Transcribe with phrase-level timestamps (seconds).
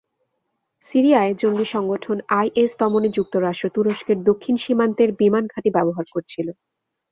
[0.91, 6.47] সিরিয়ায় জঙ্গি সংগঠন আইএস দমনে যুক্তরাষ্ট্র তুরস্কের দক্ষিণ সীমান্তের বিমানঘাঁটি ব্যবহার করছিল।